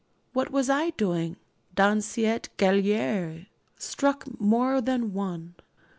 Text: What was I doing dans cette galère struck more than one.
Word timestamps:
What 0.33 0.49
was 0.49 0.67
I 0.67 0.89
doing 0.97 1.37
dans 1.75 2.03
cette 2.03 2.49
galère 2.57 3.45
struck 3.77 4.25
more 4.41 4.81
than 4.81 5.13
one. 5.13 5.53